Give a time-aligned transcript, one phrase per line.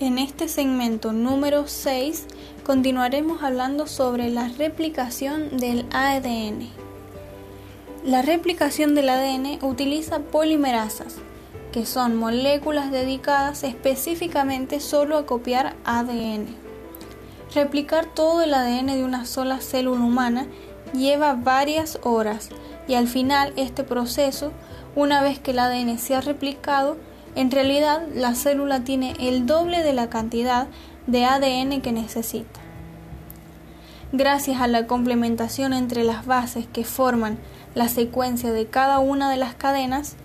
[0.00, 2.26] En este segmento número 6
[2.64, 6.68] continuaremos hablando sobre la replicación del ADN.
[8.04, 11.16] La replicación del ADN utiliza polimerasas,
[11.72, 16.46] que son moléculas dedicadas específicamente solo a copiar ADN.
[17.52, 20.46] Replicar todo el ADN de una sola célula humana
[20.94, 22.50] lleva varias horas
[22.86, 24.52] y al final este proceso,
[24.94, 26.96] una vez que el ADN se ha replicado,
[27.34, 30.68] en realidad la célula tiene el doble de la cantidad
[31.06, 32.60] de ADN que necesita.
[34.12, 37.38] Gracias a la complementación entre las bases que forman
[37.74, 40.16] la secuencia de cada una de las cadenas,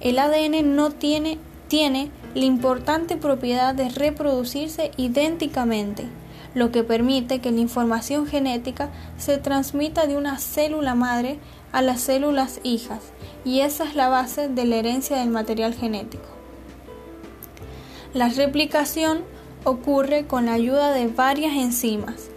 [0.00, 1.38] el ADN no tiene,
[1.68, 6.06] tiene la importante propiedad de reproducirse idénticamente,
[6.54, 11.38] lo que permite que la información genética se transmita de una célula madre
[11.72, 13.00] a las células hijas,
[13.44, 16.41] y esa es la base de la herencia del material genético.
[18.14, 19.22] La replicación
[19.64, 22.28] ocurre con la ayuda de varias enzimas.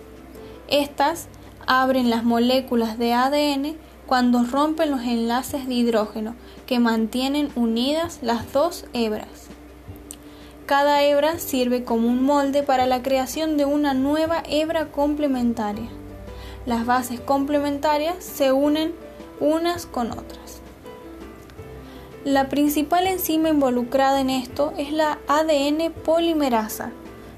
[0.70, 1.28] Estas
[1.68, 3.76] abren las moléculas de ADN
[4.08, 9.50] cuando rompen los enlaces de hidrógeno que mantienen unidas las dos hebras.
[10.66, 15.90] Cada hebra sirve como un molde para la creación de una nueva hebra complementaria.
[16.66, 18.94] Las bases complementarias se unen
[19.42, 20.62] unas con otras.
[22.26, 26.90] La principal enzima involucrada en esto es la ADN polimerasa,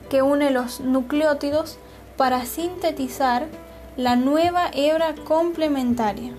[0.09, 1.77] que une los nucleótidos
[2.15, 3.47] para sintetizar
[3.97, 6.31] la nueva hebra complementaria.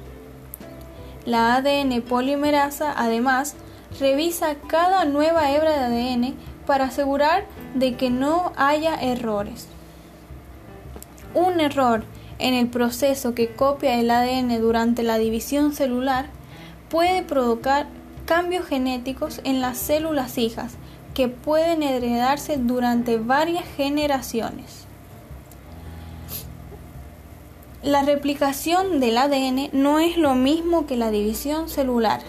[1.27, 3.55] La ADN polimerasa además
[4.01, 6.35] revisa cada nueva hebra de ADN
[6.67, 9.69] para asegurar de que no haya errores.
[11.35, 12.03] Un error
[12.39, 16.31] en el proceso que copia el ADN durante la división celular
[16.89, 17.98] puede provocar
[18.29, 20.75] cambios genéticos en las células hijas
[21.15, 24.85] que pueden heredarse durante varias generaciones.
[27.83, 32.20] La replicación del ADN no es lo mismo que la división celular,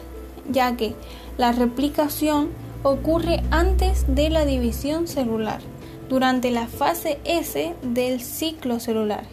[0.50, 0.96] ya que
[1.38, 2.48] la replicación
[2.84, 5.60] ocurre antes de la división celular,
[6.08, 9.26] durante la fase S del ciclo celular.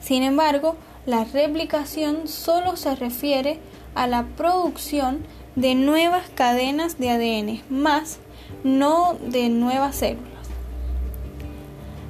[0.00, 0.76] Sin embargo,
[1.06, 3.58] la replicación solo se refiere
[3.94, 5.20] a la producción
[5.56, 8.18] de nuevas cadenas de ADN, más
[8.64, 10.30] no de nuevas células.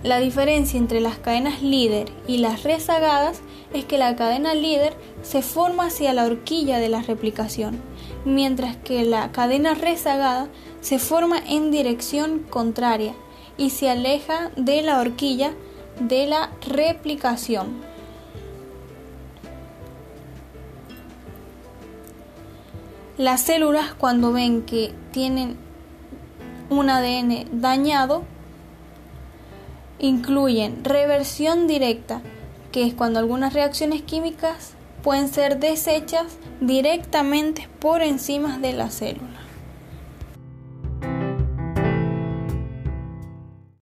[0.02, 3.40] La diferencia entre las cadenas líder y las rezagadas
[3.72, 7.80] es que la cadena líder se forma hacia la horquilla de la replicación,
[8.24, 10.48] mientras que la cadena rezagada
[10.80, 13.14] se forma en dirección contraria
[13.56, 15.52] y se aleja de la horquilla
[16.00, 17.93] de la replicación.
[23.16, 25.56] Las células cuando ven que tienen
[26.68, 28.24] un ADN dañado
[30.00, 32.22] incluyen reversión directa,
[32.72, 34.72] que es cuando algunas reacciones químicas
[35.04, 39.43] pueden ser deshechas directamente por enzimas de la célula.